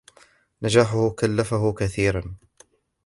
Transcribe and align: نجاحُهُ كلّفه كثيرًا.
نجاحُهُ 0.61 1.09
كلّفه 1.19 1.73
كثيرًا. 1.73 2.35